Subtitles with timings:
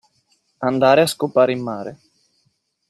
[0.61, 1.99] Andare a scopare il mare.